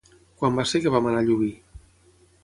Quan 0.37 0.55
va 0.59 0.63
ser 0.69 0.81
que 0.85 0.93
vam 0.95 1.09
anar 1.11 1.21
a 1.23 1.25
Llubí? 1.27 1.51